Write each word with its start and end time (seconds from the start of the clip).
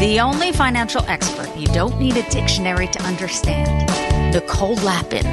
The 0.00 0.18
only 0.18 0.50
financial 0.52 1.04
expert 1.08 1.54
you 1.54 1.66
don't 1.66 2.00
need 2.00 2.16
a 2.16 2.26
dictionary 2.30 2.86
to 2.86 3.02
understand. 3.02 4.32
Nicole 4.32 4.76
Lapin. 4.76 5.26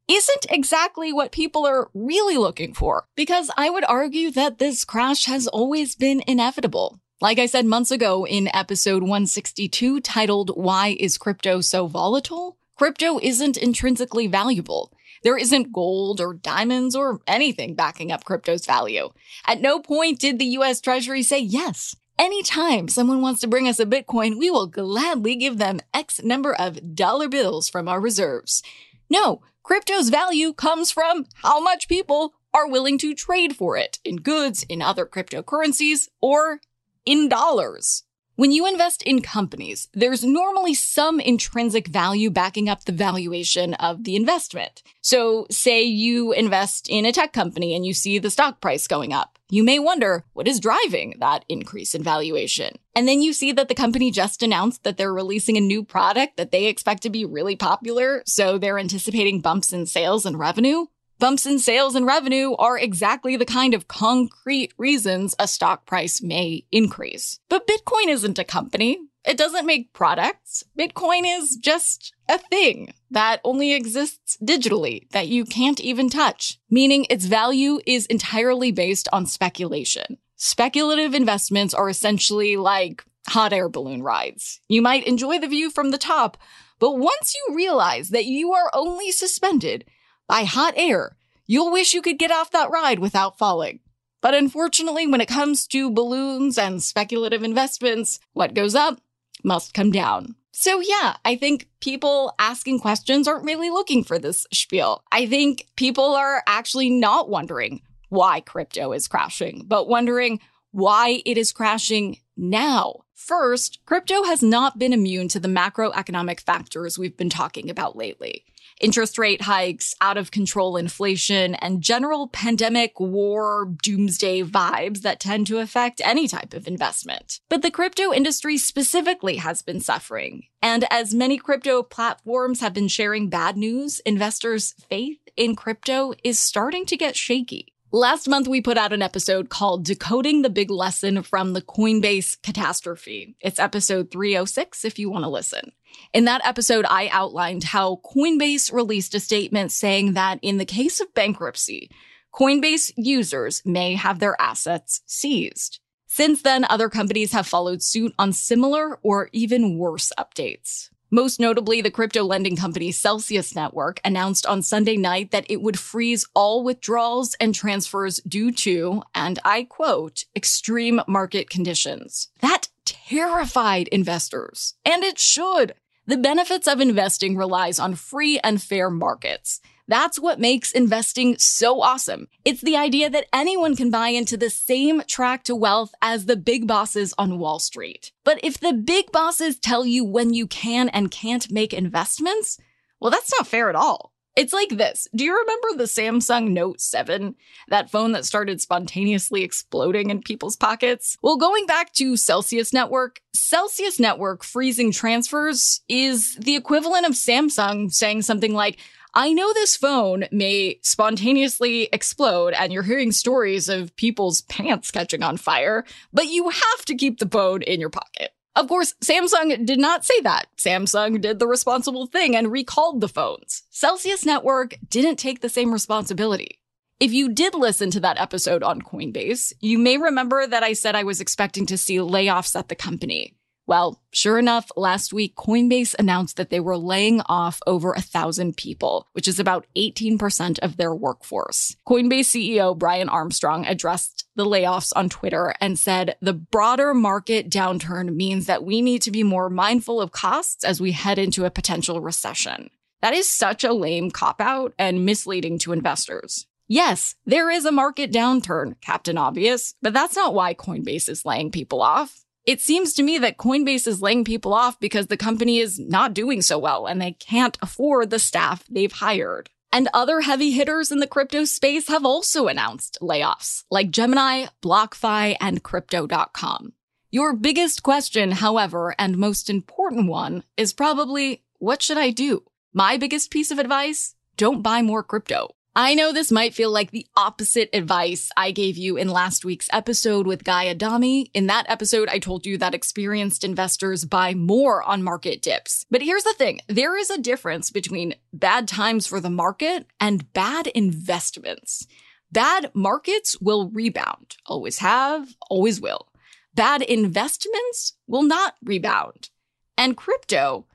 isn't 0.07 0.47
exactly 0.49 1.13
what 1.13 1.31
people 1.31 1.65
are 1.65 1.89
really 1.93 2.35
looking 2.35 2.73
for, 2.73 3.05
because 3.15 3.51
I 3.55 3.69
would 3.69 3.85
argue 3.85 4.31
that 4.31 4.57
this 4.57 4.83
crash 4.85 5.25
has 5.25 5.47
always 5.47 5.95
been 5.95 6.23
inevitable. 6.27 6.99
Like 7.21 7.37
I 7.37 7.45
said 7.45 7.65
months 7.65 7.91
ago 7.91 8.25
in 8.25 8.53
episode 8.53 9.03
162 9.03 10.01
titled 10.01 10.49
Why 10.55 10.97
is 10.99 11.17
Crypto 11.17 11.61
So 11.61 11.87
Volatile? 11.87 12.57
Crypto 12.75 13.19
isn't 13.21 13.55
intrinsically 13.55 14.25
valuable. 14.27 14.91
There 15.23 15.37
isn't 15.37 15.71
gold 15.71 16.19
or 16.19 16.33
diamonds 16.33 16.95
or 16.95 17.21
anything 17.27 17.75
backing 17.75 18.11
up 18.11 18.25
crypto's 18.25 18.65
value. 18.65 19.09
At 19.45 19.61
no 19.61 19.79
point 19.79 20.19
did 20.19 20.37
the 20.37 20.57
US 20.57 20.81
Treasury 20.81 21.23
say 21.23 21.39
yes. 21.39 21.95
Anytime 22.17 22.87
someone 22.89 23.21
wants 23.21 23.41
to 23.41 23.47
bring 23.47 23.67
us 23.67 23.79
a 23.79 23.85
Bitcoin, 23.85 24.37
we 24.37 24.51
will 24.51 24.67
gladly 24.67 25.35
give 25.35 25.57
them 25.57 25.79
X 25.93 26.21
number 26.23 26.53
of 26.53 26.95
dollar 26.95 27.27
bills 27.27 27.69
from 27.69 27.87
our 27.87 27.99
reserves. 27.99 28.61
No, 29.09 29.41
crypto's 29.63 30.09
value 30.09 30.53
comes 30.53 30.91
from 30.91 31.25
how 31.35 31.59
much 31.59 31.89
people 31.89 32.33
are 32.53 32.69
willing 32.69 32.97
to 32.99 33.15
trade 33.15 33.55
for 33.55 33.75
it 33.75 33.99
in 34.05 34.17
goods, 34.17 34.63
in 34.69 34.81
other 34.81 35.05
cryptocurrencies, 35.05 36.07
or 36.21 36.61
in 37.05 37.27
dollars. 37.29 38.03
When 38.35 38.51
you 38.51 38.65
invest 38.65 39.03
in 39.03 39.21
companies, 39.21 39.89
there's 39.93 40.23
normally 40.23 40.73
some 40.73 41.19
intrinsic 41.19 41.87
value 41.87 42.31
backing 42.31 42.67
up 42.67 42.83
the 42.83 42.91
valuation 42.91 43.75
of 43.75 44.05
the 44.05 44.15
investment. 44.15 44.81
So 45.01 45.45
say 45.51 45.83
you 45.83 46.31
invest 46.31 46.89
in 46.89 47.05
a 47.05 47.11
tech 47.11 47.31
company 47.31 47.75
and 47.75 47.85
you 47.85 47.93
see 47.93 48.17
the 48.17 48.31
stock 48.31 48.59
price 48.59 48.87
going 48.87 49.13
up. 49.13 49.37
You 49.51 49.63
may 49.63 49.77
wonder 49.77 50.25
what 50.33 50.47
is 50.47 50.59
driving 50.59 51.13
that 51.19 51.45
increase 51.47 51.93
in 51.93 52.01
valuation. 52.01 52.79
And 52.95 53.07
then 53.07 53.21
you 53.21 53.33
see 53.33 53.51
that 53.51 53.67
the 53.67 53.75
company 53.75 54.09
just 54.09 54.41
announced 54.41 54.83
that 54.83 54.97
they're 54.97 55.13
releasing 55.13 55.55
a 55.55 55.61
new 55.61 55.83
product 55.83 56.37
that 56.37 56.49
they 56.49 56.65
expect 56.65 57.03
to 57.03 57.11
be 57.11 57.25
really 57.25 57.55
popular. 57.55 58.23
So 58.25 58.57
they're 58.57 58.79
anticipating 58.79 59.41
bumps 59.41 59.71
in 59.71 59.85
sales 59.85 60.25
and 60.25 60.39
revenue. 60.39 60.87
Bumps 61.23 61.45
in 61.45 61.57
sales 61.57 61.95
and 61.95 62.05
revenue 62.05 62.53
are 62.55 62.77
exactly 62.77 63.37
the 63.37 63.45
kind 63.45 63.73
of 63.73 63.87
concrete 63.87 64.73
reasons 64.77 65.33
a 65.39 65.47
stock 65.47 65.85
price 65.85 66.21
may 66.21 66.65
increase. 66.69 67.39
But 67.47 67.65
Bitcoin 67.65 68.09
isn't 68.09 68.39
a 68.39 68.43
company. 68.43 68.97
It 69.23 69.37
doesn't 69.37 69.65
make 69.65 69.93
products. 69.93 70.65
Bitcoin 70.77 71.21
is 71.23 71.55
just 71.55 72.13
a 72.27 72.37
thing 72.37 72.93
that 73.09 73.39
only 73.45 73.71
exists 73.71 74.35
digitally 74.43 75.09
that 75.11 75.29
you 75.29 75.45
can't 75.45 75.79
even 75.79 76.09
touch, 76.09 76.59
meaning 76.69 77.05
its 77.09 77.23
value 77.23 77.79
is 77.87 78.05
entirely 78.07 78.73
based 78.73 79.07
on 79.13 79.25
speculation. 79.25 80.17
Speculative 80.35 81.13
investments 81.13 81.73
are 81.73 81.87
essentially 81.87 82.57
like 82.57 83.05
hot 83.29 83.53
air 83.53 83.69
balloon 83.69 84.03
rides. 84.03 84.59
You 84.67 84.81
might 84.81 85.07
enjoy 85.07 85.39
the 85.39 85.47
view 85.47 85.71
from 85.71 85.91
the 85.91 85.97
top, 85.97 86.37
but 86.79 86.97
once 86.97 87.33
you 87.33 87.55
realize 87.55 88.09
that 88.09 88.25
you 88.25 88.51
are 88.51 88.69
only 88.73 89.09
suspended 89.09 89.85
by 90.27 90.43
hot 90.43 90.73
air, 90.77 91.17
you'll 91.45 91.71
wish 91.71 91.93
you 91.93 92.01
could 92.01 92.19
get 92.19 92.31
off 92.31 92.51
that 92.51 92.71
ride 92.71 92.99
without 92.99 93.37
falling. 93.37 93.79
But 94.21 94.33
unfortunately, 94.33 95.05
when 95.05 95.21
it 95.21 95.27
comes 95.27 95.67
to 95.67 95.91
balloons 95.91 96.57
and 96.57 96.81
speculative 96.81 97.43
investments, 97.43 98.19
what 98.31 98.53
goes 98.53 98.75
up 98.75 99.01
must 99.43 99.73
come 99.73 99.91
down. 99.91 100.35
So 100.53 100.79
yeah, 100.79 101.17
I 101.25 101.35
think 101.35 101.67
people 101.81 102.33
asking 102.37 102.79
questions 102.79 103.27
aren't 103.27 103.45
really 103.45 103.69
looking 103.69 104.03
for 104.03 104.19
this 104.19 104.45
spiel. 104.53 105.03
I 105.11 105.25
think 105.25 105.67
people 105.75 106.15
are 106.15 106.43
actually 106.47 106.89
not 106.89 107.27
wondering 107.27 107.81
why 108.09 108.39
crypto 108.39 108.93
is 108.93 109.07
crashing, 109.07 109.63
but 109.65 109.89
wondering 109.89 110.39
why 110.71 111.21
it 111.25 111.37
is 111.37 111.51
crashing 111.51 112.19
now. 112.37 113.01
First, 113.15 113.79
crypto 113.85 114.23
has 114.23 114.43
not 114.43 114.77
been 114.77 114.93
immune 114.93 115.27
to 115.29 115.39
the 115.39 115.47
macroeconomic 115.47 116.39
factors 116.41 116.99
we've 116.99 117.17
been 117.17 117.29
talking 117.29 117.69
about 117.69 117.95
lately. 117.95 118.45
Interest 118.83 119.17
rate 119.17 119.41
hikes, 119.41 119.95
out 120.01 120.17
of 120.17 120.29
control 120.29 120.75
inflation, 120.75 121.55
and 121.55 121.81
general 121.81 122.27
pandemic 122.27 122.99
war 122.99 123.73
doomsday 123.81 124.43
vibes 124.43 125.01
that 125.01 125.21
tend 125.21 125.47
to 125.47 125.59
affect 125.59 126.01
any 126.03 126.27
type 126.27 126.53
of 126.53 126.67
investment. 126.67 127.39
But 127.47 127.61
the 127.61 127.71
crypto 127.71 128.11
industry 128.11 128.57
specifically 128.57 129.37
has 129.37 129.61
been 129.61 129.79
suffering. 129.79 130.43
And 130.61 130.85
as 130.91 131.13
many 131.13 131.37
crypto 131.37 131.81
platforms 131.81 132.59
have 132.59 132.73
been 132.73 132.89
sharing 132.89 133.29
bad 133.29 133.55
news, 133.55 134.01
investors' 134.01 134.75
faith 134.89 135.19
in 135.37 135.55
crypto 135.55 136.13
is 136.23 136.37
starting 136.37 136.85
to 136.87 136.97
get 136.97 137.15
shaky. 137.15 137.73
Last 137.95 138.27
month, 138.27 138.47
we 138.47 138.59
put 138.59 138.77
out 138.77 138.91
an 138.91 139.03
episode 139.03 139.49
called 139.49 139.85
Decoding 139.85 140.41
the 140.41 140.49
Big 140.49 140.71
Lesson 140.71 141.21
from 141.21 141.53
the 141.53 141.61
Coinbase 141.61 142.41
Catastrophe. 142.41 143.35
It's 143.39 143.59
episode 143.59 144.09
306 144.09 144.83
if 144.83 144.97
you 144.97 145.11
want 145.11 145.25
to 145.25 145.29
listen. 145.29 145.71
In 146.13 146.25
that 146.25 146.45
episode, 146.45 146.85
I 146.89 147.09
outlined 147.11 147.63
how 147.63 148.01
Coinbase 148.03 148.71
released 148.71 149.15
a 149.15 149.19
statement 149.19 149.71
saying 149.71 150.13
that 150.13 150.39
in 150.41 150.57
the 150.57 150.65
case 150.65 150.99
of 150.99 151.13
bankruptcy, 151.13 151.89
Coinbase 152.33 152.91
users 152.97 153.61
may 153.65 153.95
have 153.95 154.19
their 154.19 154.39
assets 154.41 155.01
seized. 155.05 155.79
Since 156.07 156.43
then, 156.43 156.65
other 156.69 156.89
companies 156.89 157.31
have 157.31 157.47
followed 157.47 157.81
suit 157.81 158.13
on 158.19 158.33
similar 158.33 158.99
or 159.01 159.29
even 159.31 159.77
worse 159.77 160.11
updates. 160.17 160.89
Most 161.13 161.39
notably, 161.39 161.79
the 161.79 161.91
crypto 161.91 162.23
lending 162.23 162.55
company 162.55 162.91
Celsius 162.91 163.55
Network 163.55 164.01
announced 164.03 164.47
on 164.47 164.63
Sunday 164.63 164.97
night 164.97 165.29
that 165.29 165.45
it 165.47 165.61
would 165.61 165.77
freeze 165.77 166.27
all 166.33 166.63
withdrawals 166.63 167.35
and 167.39 167.53
transfers 167.53 168.19
due 168.27 168.51
to, 168.51 169.03
and 169.13 169.37
I 169.45 169.63
quote, 169.65 170.25
extreme 170.35 171.01
market 171.07 171.51
conditions. 171.51 172.29
That 172.41 172.69
terrified 172.83 173.89
investors. 173.89 174.73
And 174.83 175.03
it 175.03 175.19
should. 175.19 175.75
The 176.05 176.17
benefits 176.17 176.67
of 176.67 176.81
investing 176.81 177.37
relies 177.37 177.79
on 177.79 177.95
free 177.95 178.37
and 178.43 178.61
fair 178.61 178.89
markets. 178.89 179.61
That's 179.87 180.19
what 180.19 180.39
makes 180.39 180.71
investing 180.71 181.37
so 181.37 181.81
awesome. 181.81 182.27
It's 182.43 182.61
the 182.61 182.77
idea 182.77 183.09
that 183.09 183.27
anyone 183.33 183.75
can 183.75 183.89
buy 183.89 184.09
into 184.09 184.35
the 184.35 184.49
same 184.49 185.03
track 185.07 185.43
to 185.45 185.55
wealth 185.55 185.93
as 186.01 186.25
the 186.25 186.35
big 186.35 186.67
bosses 186.67 187.13
on 187.17 187.39
Wall 187.39 187.59
Street. 187.59 188.11
But 188.23 188.39
if 188.43 188.59
the 188.59 188.73
big 188.73 189.11
bosses 189.11 189.57
tell 189.57 189.85
you 189.85 190.05
when 190.05 190.33
you 190.33 190.47
can 190.47 190.89
and 190.89 191.11
can't 191.11 191.51
make 191.51 191.73
investments, 191.73 192.57
well, 192.99 193.11
that's 193.11 193.31
not 193.37 193.47
fair 193.47 193.69
at 193.69 193.75
all. 193.75 194.12
It's 194.35 194.53
like 194.53 194.69
this. 194.69 195.07
Do 195.15 195.23
you 195.23 195.37
remember 195.37 195.77
the 195.77 195.83
Samsung 195.83 196.51
Note 196.51 196.81
7? 196.81 197.35
That 197.67 197.91
phone 197.91 198.13
that 198.13 198.25
started 198.25 198.61
spontaneously 198.61 199.43
exploding 199.43 200.09
in 200.09 200.21
people's 200.21 200.55
pockets? 200.55 201.17
Well, 201.21 201.37
going 201.37 201.67
back 201.67 201.93
to 201.93 202.17
Celsius 202.17 202.73
Network, 202.73 203.21
Celsius 203.35 203.99
Network 203.99 204.43
freezing 204.43 204.91
transfers 204.91 205.81
is 205.87 206.35
the 206.35 206.55
equivalent 206.55 207.05
of 207.05 207.13
Samsung 207.13 207.91
saying 207.91 208.23
something 208.23 208.53
like, 208.53 208.79
I 209.13 209.31
know 209.31 209.53
this 209.53 209.77
phone 209.77 210.25
may 210.31 210.79
spontaneously 210.81 211.87
explode 211.93 212.53
and 212.53 212.73
you're 212.73 212.81
hearing 212.81 213.11
stories 213.11 213.69
of 213.69 213.95
people's 213.95 214.41
pants 214.41 214.89
catching 214.89 215.21
on 215.21 215.37
fire, 215.37 215.85
but 216.11 216.25
you 216.25 216.49
have 216.49 216.85
to 216.85 216.95
keep 216.95 217.19
the 217.19 217.29
phone 217.29 217.61
in 217.61 217.79
your 217.79 217.91
pocket. 217.91 218.31
Of 218.55 218.67
course, 218.67 218.93
Samsung 219.03 219.65
did 219.65 219.79
not 219.79 220.05
say 220.05 220.19
that. 220.21 220.45
Samsung 220.57 221.19
did 221.19 221.39
the 221.39 221.47
responsible 221.47 222.05
thing 222.05 222.35
and 222.35 222.51
recalled 222.51 223.01
the 223.01 223.07
phones. 223.07 223.63
Celsius 223.71 224.25
Network 224.25 224.75
didn't 224.87 225.17
take 225.17 225.41
the 225.41 225.49
same 225.49 225.73
responsibility. 225.73 226.59
If 226.99 227.11
you 227.11 227.29
did 227.29 227.55
listen 227.55 227.89
to 227.91 227.99
that 228.01 228.19
episode 228.19 228.61
on 228.61 228.81
Coinbase, 228.81 229.53
you 229.59 229.79
may 229.79 229.97
remember 229.97 230.45
that 230.45 230.63
I 230.63 230.73
said 230.73 230.95
I 230.95 231.03
was 231.03 231.19
expecting 231.19 231.65
to 231.65 231.77
see 231.77 231.97
layoffs 231.97 232.55
at 232.55 232.69
the 232.69 232.75
company. 232.75 233.33
Well, 233.65 234.01
sure 234.11 234.37
enough, 234.37 234.71
last 234.75 235.13
week, 235.13 235.35
Coinbase 235.35 235.95
announced 235.97 236.35
that 236.35 236.49
they 236.49 236.59
were 236.59 236.77
laying 236.77 237.21
off 237.21 237.61
over 237.65 237.93
a 237.93 238.01
thousand 238.01 238.57
people, 238.57 239.07
which 239.13 239.27
is 239.27 239.39
about 239.39 239.67
18% 239.77 240.59
of 240.59 240.75
their 240.75 240.93
workforce. 240.93 241.75
Coinbase 241.87 242.25
CEO 242.25 242.77
Brian 242.77 243.07
Armstrong 243.07 243.65
addressed 243.65 244.25
the 244.35 244.45
layoffs 244.45 244.91
on 244.95 245.09
Twitter 245.09 245.53
and 245.61 245.79
said 245.79 246.17
the 246.21 246.33
broader 246.33 246.93
market 246.93 247.49
downturn 247.49 248.15
means 248.15 248.47
that 248.47 248.65
we 248.65 248.81
need 248.81 249.01
to 249.03 249.11
be 249.11 249.23
more 249.23 249.49
mindful 249.49 250.01
of 250.01 250.11
costs 250.11 250.63
as 250.65 250.81
we 250.81 250.91
head 250.91 251.17
into 251.17 251.45
a 251.45 251.51
potential 251.51 252.01
recession. 252.01 252.69
That 253.01 253.13
is 253.13 253.29
such 253.29 253.63
a 253.63 253.73
lame 253.73 254.11
cop 254.11 254.41
out 254.41 254.73
and 254.77 255.05
misleading 255.05 255.59
to 255.59 255.73
investors. 255.73 256.47
Yes, 256.67 257.15
there 257.25 257.51
is 257.51 257.65
a 257.65 257.71
market 257.71 258.11
downturn, 258.11 258.75
Captain 258.81 259.17
Obvious, 259.17 259.75
but 259.81 259.93
that's 259.93 260.15
not 260.15 260.33
why 260.33 260.53
Coinbase 260.53 261.09
is 261.09 261.25
laying 261.25 261.51
people 261.51 261.81
off. 261.81 262.22
It 262.45 262.59
seems 262.59 262.93
to 262.93 263.03
me 263.03 263.17
that 263.19 263.37
Coinbase 263.37 263.87
is 263.87 264.01
laying 264.01 264.25
people 264.25 264.53
off 264.53 264.77
because 264.79 265.07
the 265.07 265.15
company 265.15 265.59
is 265.59 265.79
not 265.79 266.13
doing 266.13 266.41
so 266.41 266.59
well 266.59 266.85
and 266.87 267.01
they 267.01 267.13
can't 267.13 267.57
afford 267.61 268.09
the 268.09 268.19
staff 268.19 268.65
they've 268.69 268.91
hired. 268.91 269.49
And 269.71 269.87
other 269.93 270.21
heavy 270.21 270.51
hitters 270.51 270.91
in 270.91 270.99
the 270.99 271.07
crypto 271.07 271.45
space 271.45 271.87
have 271.87 272.05
also 272.05 272.47
announced 272.47 272.97
layoffs, 273.01 273.63
like 273.71 273.91
Gemini, 273.91 274.47
BlockFi, 274.61 275.37
and 275.39 275.63
Crypto.com. 275.63 276.73
Your 277.09 277.33
biggest 277.33 277.81
question, 277.81 278.31
however, 278.31 278.93
and 278.99 279.17
most 279.17 279.49
important 279.49 280.09
one, 280.09 280.43
is 280.57 280.73
probably 280.73 281.43
what 281.59 281.81
should 281.81 281.97
I 281.97 282.09
do? 282.09 282.43
My 282.73 282.97
biggest 282.97 283.31
piece 283.31 283.51
of 283.51 283.59
advice 283.59 284.15
don't 284.35 284.61
buy 284.61 284.81
more 284.81 285.01
crypto. 285.01 285.55
I 285.75 285.95
know 285.95 286.13
this 286.13 286.31
might 286.31 286.53
feel 286.53 286.69
like 286.69 286.91
the 286.91 287.07
opposite 287.17 287.71
advice 287.73 288.29
I 288.37 288.51
gave 288.51 288.77
you 288.77 288.95
in 288.95 289.07
last 289.07 289.43
week's 289.43 289.69
episode 289.73 290.27
with 290.27 290.43
Guy 290.43 290.69
Adami. 290.69 291.31
In 291.33 291.47
that 291.47 291.65
episode, 291.67 292.07
I 292.09 292.19
told 292.19 292.45
you 292.45 292.59
that 292.59 292.75
experienced 292.75 293.43
investors 293.43 294.05
buy 294.05 294.35
more 294.35 294.83
on 294.83 295.01
market 295.01 295.41
dips. 295.41 295.87
But 295.89 296.03
here's 296.03 296.25
the 296.25 296.33
thing. 296.33 296.59
There 296.67 296.95
is 296.95 297.09
a 297.09 297.17
difference 297.17 297.71
between 297.71 298.13
bad 298.31 298.67
times 298.67 299.07
for 299.07 299.19
the 299.19 299.31
market 299.31 299.87
and 299.99 300.31
bad 300.31 300.67
investments. 300.67 301.87
Bad 302.31 302.69
markets 302.75 303.41
will 303.41 303.71
rebound. 303.71 304.37
Always 304.45 304.77
have, 304.77 305.27
always 305.49 305.81
will. 305.81 306.07
Bad 306.53 306.83
investments 306.83 307.93
will 308.05 308.21
not 308.21 308.53
rebound. 308.63 309.29
And 309.75 309.97
crypto 309.97 310.67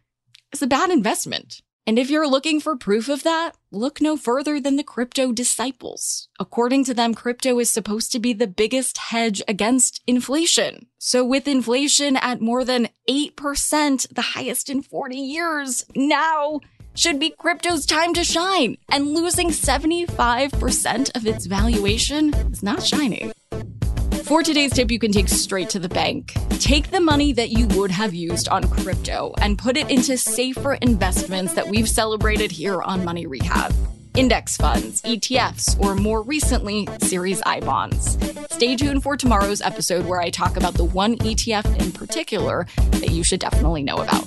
is 0.52 0.60
a 0.60 0.66
bad 0.66 0.90
investment. 0.90 1.62
And 1.88 1.98
if 1.98 2.10
you're 2.10 2.28
looking 2.28 2.60
for 2.60 2.76
proof 2.76 3.08
of 3.08 3.22
that, 3.22 3.52
look 3.70 4.02
no 4.02 4.18
further 4.18 4.60
than 4.60 4.76
the 4.76 4.84
crypto 4.84 5.32
disciples. 5.32 6.28
According 6.38 6.84
to 6.84 6.92
them, 6.92 7.14
crypto 7.14 7.58
is 7.60 7.70
supposed 7.70 8.12
to 8.12 8.20
be 8.20 8.34
the 8.34 8.46
biggest 8.46 8.98
hedge 8.98 9.40
against 9.48 10.02
inflation. 10.06 10.88
So 10.98 11.24
with 11.24 11.48
inflation 11.48 12.18
at 12.18 12.42
more 12.42 12.62
than 12.62 12.90
8%, 13.08 14.14
the 14.14 14.20
highest 14.20 14.68
in 14.68 14.82
40 14.82 15.16
years, 15.16 15.86
now 15.96 16.60
should 16.94 17.18
be 17.18 17.30
crypto's 17.30 17.86
time 17.86 18.12
to 18.12 18.22
shine. 18.22 18.76
And 18.90 19.14
losing 19.14 19.48
75% 19.48 21.16
of 21.16 21.26
its 21.26 21.46
valuation 21.46 22.34
is 22.34 22.62
not 22.62 22.82
shining. 22.82 23.32
For 24.28 24.42
today's 24.42 24.74
tip, 24.74 24.90
you 24.90 24.98
can 24.98 25.10
take 25.10 25.26
straight 25.26 25.70
to 25.70 25.78
the 25.78 25.88
bank. 25.88 26.34
Take 26.60 26.90
the 26.90 27.00
money 27.00 27.32
that 27.32 27.48
you 27.48 27.66
would 27.68 27.90
have 27.90 28.12
used 28.12 28.46
on 28.50 28.68
crypto 28.68 29.32
and 29.40 29.56
put 29.56 29.78
it 29.78 29.90
into 29.90 30.18
safer 30.18 30.74
investments 30.74 31.54
that 31.54 31.66
we've 31.66 31.88
celebrated 31.88 32.52
here 32.52 32.82
on 32.82 33.06
Money 33.06 33.24
Rehab. 33.24 33.74
Index 34.16 34.58
funds, 34.58 35.00
ETFs, 35.00 35.80
or 35.82 35.94
more 35.94 36.20
recently, 36.20 36.86
Series 37.00 37.40
I 37.46 37.60
bonds. 37.60 38.18
Stay 38.50 38.76
tuned 38.76 39.02
for 39.02 39.16
tomorrow's 39.16 39.62
episode 39.62 40.04
where 40.04 40.20
I 40.20 40.28
talk 40.28 40.58
about 40.58 40.74
the 40.74 40.84
one 40.84 41.16
ETF 41.16 41.80
in 41.80 41.90
particular 41.90 42.66
that 42.76 43.10
you 43.10 43.24
should 43.24 43.40
definitely 43.40 43.82
know 43.82 43.96
about. 43.96 44.26